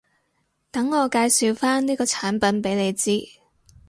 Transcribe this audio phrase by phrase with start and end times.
[0.71, 3.21] 等我介紹返呢個產品畀你知